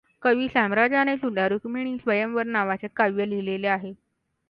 [0.23, 3.93] कवि सामराजानेसुद्धा रुक्मिणीस्वयंवर नावाचे काव्य लिहिले आहे.